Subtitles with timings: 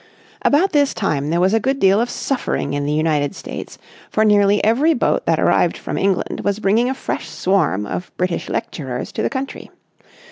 [0.41, 3.77] About this time there was a good deal of suffering in the United States,
[4.09, 8.49] for nearly every boat that arrived from England was bringing a fresh swarm of British
[8.49, 9.69] lecturers to the country.